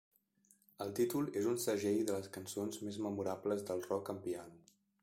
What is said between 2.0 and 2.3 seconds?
de